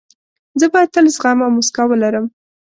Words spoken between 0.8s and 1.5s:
تل زغم او